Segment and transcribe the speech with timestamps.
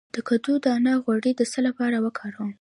[0.15, 2.51] د کدو دانه غوړي د څه لپاره وکاروم؟